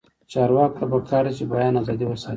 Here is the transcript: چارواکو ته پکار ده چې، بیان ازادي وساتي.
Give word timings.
چارواکو 0.31 0.73
ته 0.77 0.83
پکار 0.91 1.23
ده 1.27 1.31
چې، 1.37 1.43
بیان 1.51 1.73
ازادي 1.81 2.05
وساتي. 2.07 2.29